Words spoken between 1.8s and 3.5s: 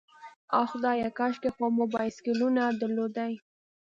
بایسکلونه درلودای.